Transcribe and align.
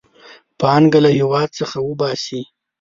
پانګه 0.59 0.99
له 1.05 1.09
هېواد 1.17 1.49
څخه 1.59 1.77
وباسي. 1.87 2.41